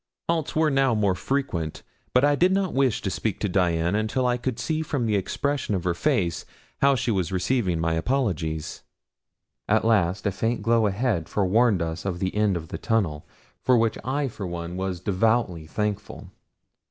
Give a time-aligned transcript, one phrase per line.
[0.27, 4.25] Halts were now more frequent, but I did not wish to speak to Dian until
[4.25, 6.43] I could see from the expression of her face
[6.81, 8.81] how she was receiving my apologies.
[9.69, 13.27] At last a faint glow ahead forewarned us of the end of the tunnel,
[13.61, 16.31] for which I for one was devoutly thankful.